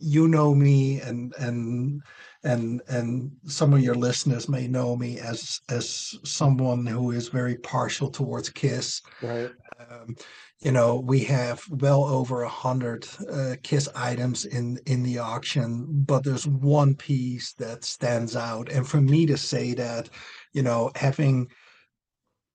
you 0.00 0.28
know 0.28 0.54
me, 0.54 1.00
and 1.00 1.32
and 1.38 2.02
and 2.46 2.80
and 2.88 3.30
some 3.44 3.74
of 3.74 3.80
your 3.80 3.96
listeners 3.96 4.48
may 4.48 4.68
know 4.68 4.96
me 4.96 5.18
as 5.18 5.60
as 5.68 6.14
someone 6.24 6.86
who 6.86 7.10
is 7.10 7.28
very 7.28 7.56
partial 7.56 8.08
towards 8.08 8.48
Kiss. 8.48 9.02
Right. 9.20 9.50
Um, 9.90 10.16
you 10.60 10.72
know 10.72 10.96
we 10.96 11.20
have 11.20 11.62
well 11.68 12.04
over 12.04 12.42
a 12.42 12.48
hundred 12.48 13.06
uh, 13.30 13.56
kiss 13.62 13.88
items 13.94 14.46
in 14.46 14.78
in 14.86 15.02
the 15.02 15.18
auction 15.18 15.86
but 15.88 16.24
there's 16.24 16.46
one 16.46 16.94
piece 16.94 17.52
that 17.54 17.84
stands 17.84 18.34
out 18.36 18.70
and 18.70 18.88
for 18.88 19.00
me 19.00 19.26
to 19.26 19.36
say 19.36 19.74
that 19.74 20.08
you 20.54 20.62
know 20.62 20.90
having 20.94 21.46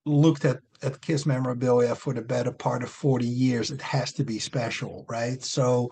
looked 0.08 0.46
at 0.46 0.62
at 0.82 1.00
kiss 1.02 1.28
memorabilia 1.28 1.94
for 1.94 2.12
the 2.12 2.24
better 2.24 2.52
part 2.52 2.82
of 2.82 2.90
40 2.90 3.28
years 3.28 3.70
it 3.70 3.82
has 3.84 4.12
to 4.14 4.24
be 4.24 4.40
special 4.40 5.06
right 5.08 5.44
so 5.44 5.92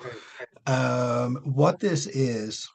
um 0.66 1.36
what 1.44 1.80
this 1.80 2.08
is 2.08 2.68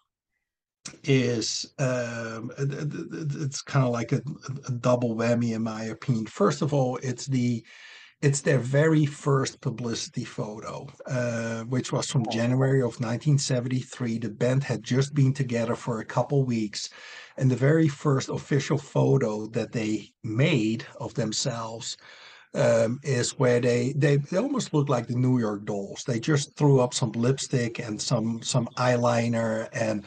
is 1.02 1.72
um, 1.78 2.50
it's 2.58 3.62
kind 3.62 3.86
of 3.86 3.92
like 3.92 4.12
a, 4.12 4.20
a, 4.68 4.72
double 4.72 5.16
whammy 5.16 5.54
in 5.54 5.62
my 5.62 5.84
opinion. 5.84 6.26
First 6.26 6.62
of 6.62 6.74
all, 6.74 6.98
it's 7.02 7.26
the 7.26 7.64
it's 8.20 8.40
their 8.40 8.58
very 8.58 9.04
first 9.04 9.60
publicity 9.60 10.24
photo, 10.24 10.86
uh, 11.06 11.64
which 11.64 11.92
was 11.92 12.10
from 12.10 12.24
January 12.30 12.80
of 12.80 13.00
1973. 13.00 14.18
The 14.18 14.30
band 14.30 14.64
had 14.64 14.82
just 14.82 15.14
been 15.14 15.34
together 15.34 15.74
for 15.74 16.00
a 16.00 16.04
couple 16.04 16.44
weeks, 16.44 16.88
and 17.36 17.50
the 17.50 17.56
very 17.56 17.88
first 17.88 18.28
official 18.28 18.78
photo 18.78 19.46
that 19.48 19.72
they 19.72 20.12
made 20.22 20.86
of 21.00 21.12
themselves 21.14 21.96
um, 22.54 23.00
is 23.02 23.38
where 23.38 23.60
they, 23.60 23.92
they 23.96 24.16
they 24.16 24.38
almost 24.38 24.72
look 24.72 24.88
like 24.88 25.06
the 25.06 25.16
New 25.16 25.38
York 25.38 25.64
Dolls. 25.64 26.04
They 26.04 26.20
just 26.20 26.56
threw 26.56 26.80
up 26.80 26.94
some 26.94 27.12
lipstick 27.12 27.78
and 27.78 28.00
some 28.00 28.42
some 28.42 28.68
eyeliner 28.76 29.68
and 29.72 30.04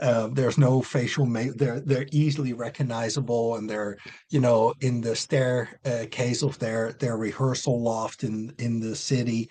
uh, 0.00 0.28
there's 0.32 0.58
no 0.58 0.80
facial 0.80 1.26
they're 1.26 1.80
they're 1.80 2.06
easily 2.10 2.52
recognizable 2.52 3.56
and 3.56 3.68
they're 3.68 3.98
you 4.30 4.40
know 4.40 4.72
in 4.80 5.00
the 5.00 5.14
staircase 5.14 6.42
uh, 6.42 6.46
of 6.46 6.58
their 6.58 6.92
their 6.94 7.16
rehearsal 7.16 7.82
loft 7.82 8.24
in 8.24 8.54
in 8.58 8.80
the 8.80 8.96
city. 8.96 9.50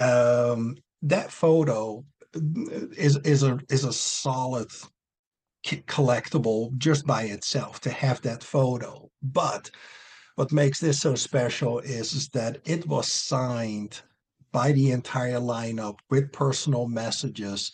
Um, 0.00 0.76
that 1.02 1.30
photo 1.30 2.04
is 2.96 3.16
is 3.18 3.42
a 3.42 3.58
is 3.68 3.84
a 3.84 3.92
solid 3.92 4.70
collectible 5.64 6.76
just 6.78 7.06
by 7.06 7.22
itself 7.22 7.80
to 7.80 7.90
have 7.90 8.20
that 8.22 8.44
photo. 8.44 9.10
But 9.22 9.70
what 10.36 10.52
makes 10.52 10.80
this 10.80 11.00
so 11.00 11.14
special 11.14 11.78
is, 11.80 12.12
is 12.12 12.28
that 12.30 12.58
it 12.64 12.86
was 12.86 13.10
signed 13.10 14.02
by 14.52 14.72
the 14.72 14.90
entire 14.90 15.40
lineup 15.40 15.98
with 16.10 16.32
personal 16.32 16.86
messages 16.86 17.72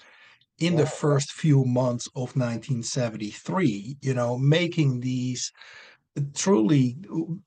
in 0.60 0.76
the 0.76 0.86
first 0.86 1.32
few 1.32 1.64
months 1.64 2.06
of 2.08 2.36
1973, 2.36 3.96
you 4.00 4.14
know, 4.14 4.38
making 4.38 5.00
these 5.00 5.52
truly 6.34 6.96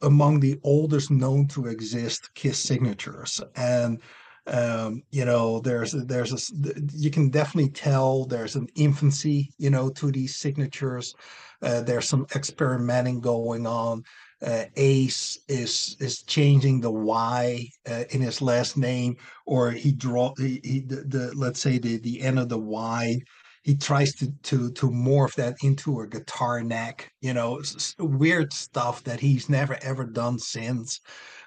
among 0.02 0.40
the 0.40 0.60
oldest 0.64 1.12
known 1.12 1.48
to 1.48 1.68
exist 1.68 2.30
kiss 2.34 2.58
signatures. 2.58 3.42
And 3.56 4.02
um, 4.48 5.04
you 5.12 5.24
know, 5.24 5.62
there's 5.62 5.94
there's 5.94 6.34
a 6.34 6.74
you 6.94 7.10
can 7.10 7.30
definitely 7.30 7.72
tell 7.72 8.26
there's 8.26 8.56
an 8.56 8.68
infancy, 8.76 9.54
you 9.58 9.70
know, 9.70 9.90
to 9.92 10.12
these 10.12 10.36
signatures. 10.36 11.16
Uh, 11.62 11.82
there's 11.82 12.10
some 12.10 12.26
experimenting 12.36 13.22
going 13.22 13.66
on. 13.66 14.04
Uh, 14.44 14.66
Ace 14.76 15.40
is 15.48 15.96
is 16.00 16.24
changing 16.24 16.82
the 16.82 16.92
Y 16.92 17.68
uh, 17.90 18.04
in 18.10 18.22
his 18.22 18.42
last 18.42 18.78
name, 18.78 19.16
or 19.46 19.72
he 19.72 19.92
draw 19.94 20.34
he, 20.38 20.60
he 20.64 20.80
the, 20.82 20.98
the, 21.08 21.32
let's 21.36 21.62
say 21.62 21.78
the 21.78 21.98
the 22.00 22.22
end 22.22 22.40
of 22.40 22.50
the 22.50 22.60
Y. 22.60 23.20
He 23.64 23.76
tries 23.76 24.14
to 24.16 24.32
to 24.44 24.72
to 24.74 24.90
morph 24.92 25.36
that 25.36 25.56
into 25.64 26.02
a 26.02 26.08
guitar 26.08 26.62
neck, 26.62 27.10
you 27.22 27.34
know, 27.34 27.62
weird 28.00 28.52
stuff 28.52 29.04
that 29.06 29.22
he's 29.22 29.48
never 29.50 29.78
ever 29.82 30.04
done 30.06 30.38
since. 30.40 31.00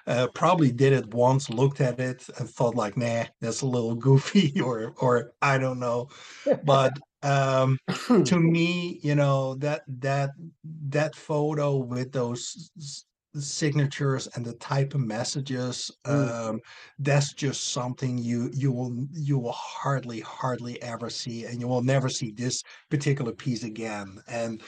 Uh, 0.07 0.27
probably 0.33 0.71
did 0.71 0.93
it 0.93 1.13
once, 1.13 1.49
looked 1.49 1.81
at 1.81 1.99
it, 1.99 2.25
and 2.39 2.49
thought 2.49 2.75
like, 2.75 2.97
"Nah, 2.97 3.25
that's 3.41 3.61
a 3.61 3.67
little 3.67 3.95
goofy," 4.07 4.59
or 4.61 4.93
or 4.97 5.33
I 5.41 5.57
don't 5.57 5.79
know. 5.79 6.09
But 6.63 6.93
um, 7.23 7.77
to 8.25 8.39
me, 8.39 8.99
you 9.03 9.15
know 9.15 9.55
that 9.55 9.83
that 9.99 10.31
that 10.89 11.15
photo 11.15 11.77
with 11.77 12.11
those 12.11 12.71
signatures 13.39 14.27
and 14.35 14.45
the 14.45 14.53
type 14.53 14.93
of 14.93 15.01
messages 15.01 15.91
mm. 16.05 16.49
um, 16.49 16.59
that's 16.99 17.33
just 17.33 17.71
something 17.71 18.17
you 18.17 18.49
you 18.53 18.71
will 18.71 19.05
you 19.13 19.37
will 19.37 19.51
hardly 19.51 20.19
hardly 20.21 20.81
ever 20.81 21.09
see 21.09 21.45
and 21.45 21.59
you 21.59 21.67
will 21.67 21.83
never 21.83 22.09
see 22.09 22.31
this 22.31 22.63
particular 22.89 23.31
piece 23.31 23.63
again 23.63 24.19
and 24.27 24.61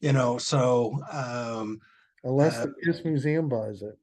you 0.00 0.12
know 0.12 0.38
so 0.38 0.98
um 1.10 1.80
unless 2.24 2.56
uh, 2.56 2.66
the 2.66 2.74
kiss 2.84 3.04
museum 3.04 3.48
buys 3.48 3.82
it 3.82 3.98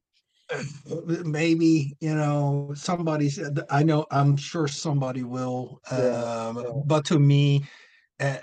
maybe 1.24 1.96
you 2.00 2.14
know 2.14 2.72
somebody 2.74 3.28
said 3.28 3.60
i 3.70 3.82
know 3.82 4.04
i'm 4.10 4.36
sure 4.36 4.66
somebody 4.66 5.22
will 5.22 5.80
yeah, 5.92 5.98
um, 5.98 6.56
yeah. 6.58 6.72
but 6.84 7.04
to 7.04 7.18
me 7.18 7.62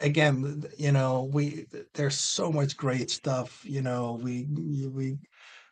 again 0.01 0.63
you 0.77 0.91
know 0.91 1.29
we 1.31 1.65
there's 1.93 2.17
so 2.17 2.51
much 2.51 2.75
great 2.75 3.11
stuff 3.11 3.61
you 3.63 3.81
know 3.81 4.19
we 4.21 4.47
we 4.51 5.17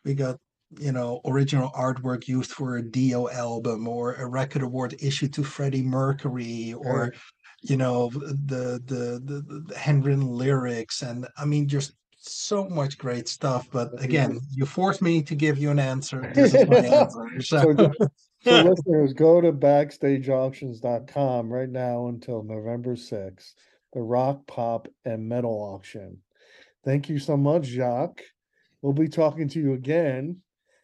we 0.04 0.14
got 0.14 0.38
you 0.78 0.92
know 0.92 1.20
original 1.26 1.70
artwork 1.70 2.28
used 2.28 2.50
for 2.50 2.76
a 2.76 2.82
dio 2.82 3.28
album 3.30 3.88
or 3.88 4.14
a 4.14 4.26
record 4.26 4.62
award 4.62 4.94
issued 5.00 5.32
to 5.32 5.42
freddie 5.42 5.82
mercury 5.82 6.72
or 6.72 7.12
you 7.62 7.76
know 7.76 8.08
the 8.10 8.80
the 8.84 9.20
the, 9.24 9.64
the 9.66 9.78
handwritten 9.78 10.26
lyrics 10.26 11.02
and 11.02 11.26
i 11.36 11.44
mean 11.44 11.68
just 11.68 11.94
so 12.28 12.68
much 12.68 12.98
great 12.98 13.28
stuff. 13.28 13.68
But 13.70 14.02
again, 14.02 14.40
you 14.52 14.66
forced 14.66 15.00
me 15.02 15.22
to 15.22 15.34
give 15.34 15.58
you 15.58 15.70
an 15.70 15.78
answer. 15.78 16.20
This 16.34 16.54
is 16.54 16.66
my 16.68 16.78
answer. 16.78 17.28
So. 17.40 17.74
so, 17.76 17.92
so 18.42 18.62
listeners, 18.62 19.12
go 19.12 19.40
to 19.40 19.52
backstageauctions.com 19.52 21.52
right 21.52 21.68
now 21.68 22.08
until 22.08 22.42
November 22.42 22.94
6th, 22.94 23.54
the 23.96 24.02
rock, 24.02 24.46
pop, 24.46 24.88
and 25.06 25.26
metal 25.26 25.74
auction. 25.74 26.18
Thank 26.84 27.08
you 27.08 27.18
so 27.18 27.34
much, 27.34 27.64
Jacques. 27.64 28.22
We'll 28.82 28.92
be 28.92 29.08
talking 29.08 29.48
to 29.48 29.58
you 29.58 29.72
again 29.72 30.42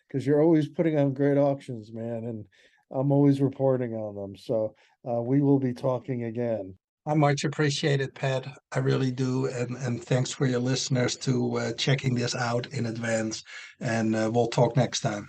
because 0.09 0.26
you're 0.26 0.40
always 0.40 0.66
putting 0.66 0.99
on 0.99 1.12
great 1.12 1.37
auctions, 1.37 1.92
man. 1.92 2.25
And 2.25 2.47
I'm 2.90 3.12
always 3.12 3.42
reporting 3.42 3.92
on 3.92 4.14
them. 4.14 4.35
So 4.35 4.75
uh, 5.07 5.21
we 5.21 5.42
will 5.42 5.59
be 5.59 5.75
talking 5.75 6.25
again. 6.25 6.75
I 7.04 7.12
much 7.12 7.45
appreciate 7.45 8.00
it, 8.00 8.14
Pat. 8.14 8.47
I 8.73 8.78
really 8.78 9.11
do. 9.11 9.45
And, 9.45 9.76
and 9.76 10.02
thanks 10.02 10.31
for 10.31 10.47
your 10.47 10.61
listeners 10.61 11.14
to 11.16 11.59
uh, 11.59 11.73
checking 11.75 12.14
this 12.14 12.35
out 12.35 12.66
in 12.69 12.87
advance. 12.87 13.45
And 13.78 14.16
uh, 14.16 14.31
we'll 14.33 14.47
talk 14.47 14.75
next 14.75 15.01
time. 15.01 15.29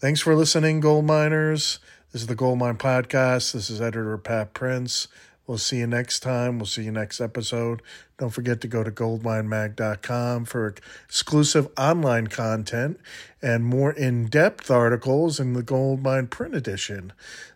Thanks 0.00 0.20
for 0.20 0.34
listening, 0.34 0.80
gold 0.80 1.04
miners. 1.04 1.78
This 2.10 2.22
is 2.22 2.26
the 2.26 2.34
Goldmine 2.34 2.76
Podcast. 2.76 3.52
This 3.52 3.70
is 3.70 3.80
editor 3.80 4.18
Pat 4.18 4.52
Prince. 4.52 5.06
We'll 5.46 5.58
see 5.58 5.78
you 5.78 5.88
next 5.88 6.20
time. 6.20 6.58
We'll 6.58 6.66
see 6.66 6.84
you 6.84 6.92
next 6.92 7.20
episode. 7.20 7.82
Don't 8.16 8.30
forget 8.30 8.60
to 8.60 8.68
go 8.68 8.84
to 8.84 8.92
goldminemag.com 8.92 10.44
for 10.44 10.72
exclusive 11.04 11.66
online 11.76 12.28
content 12.28 13.00
and 13.42 13.64
more 13.64 13.92
in 13.92 14.26
depth 14.26 14.70
articles 14.70 15.40
in 15.40 15.54
the 15.54 15.64
Goldmine 15.64 16.28
print 16.28 16.54
edition. 16.54 17.12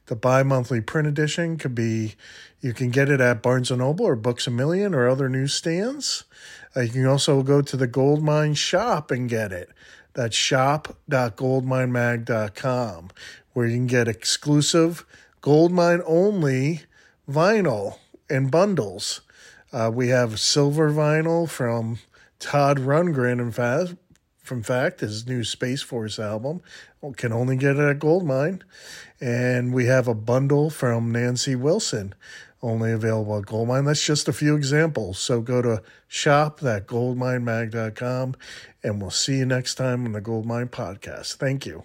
The 0.07 0.17
bi 0.17 0.43
monthly 0.43 0.81
print 0.81 1.07
edition 1.07 1.59
could 1.59 1.77
be, 1.77 2.17
you 2.61 2.73
can 2.73 2.91
get 2.91 3.09
it 3.09 3.21
at 3.21 3.43
Barnes 3.43 3.71
and 3.71 3.79
Noble 3.79 4.07
or 4.07 4.17
Books 4.17 4.49
a 4.49 4.51
Million 4.51 4.93
or 4.93 5.09
other 5.09 5.29
newsstands. 5.29 6.25
Uh, 6.77 6.81
you 6.81 6.91
can 6.91 7.07
also 7.07 7.45
go 7.45 7.63
to 7.63 7.77
the 7.77 7.87
Goldmine 7.87 8.55
shop 8.55 9.13
and 9.13 9.29
get 9.29 9.53
it. 9.53 9.71
That's 10.15 10.37
shop.goldminemag.com, 10.37 13.11
where 13.53 13.67
you 13.67 13.77
can 13.77 13.87
get 13.87 14.09
exclusive 14.09 15.07
Goldmine 15.41 16.03
only 16.05 16.87
vinyl 17.29 17.99
in 18.29 18.49
bundles. 18.49 19.21
Uh, 19.73 19.91
we 19.93 20.09
have 20.09 20.41
silver 20.41 20.91
vinyl 20.91 21.49
from 21.49 21.99
Todd 22.39 22.79
Rundgren, 22.79 23.41
in 23.41 23.51
fact, 23.51 23.95
from 24.43 24.63
fact, 24.63 25.01
his 25.01 25.27
new 25.27 25.43
Space 25.45 25.83
Force 25.83 26.19
album. 26.19 26.61
Can 27.17 27.33
only 27.33 27.57
get 27.57 27.77
it 27.77 27.89
at 27.89 28.01
Goldmine. 28.01 28.65
And 29.21 29.73
we 29.73 29.87
have 29.87 30.09
a 30.09 30.15
bundle 30.15 30.71
from 30.71 31.13
Nancy 31.13 31.55
Wilson, 31.55 32.15
only 32.63 32.91
available 32.91 33.39
at 33.39 33.47
Goldmine. 33.47 33.85
That's 33.85 34.05
just 34.05 34.27
a 34.29 34.33
few 34.33 34.57
examples. 34.57 35.19
So 35.19 35.41
go 35.41 35.63
to 35.63 35.83
shop.goldminemag.com 36.09 38.35
and 38.83 39.01
we'll 39.01 39.11
see 39.11 39.39
you 39.39 39.47
next 39.47 39.77
time 39.77 40.05
on 40.05 40.13
the 40.13 40.21
Goldmine 40.21 40.69
Podcast. 40.69 41.37
Thank 41.37 41.65
you. 41.65 41.85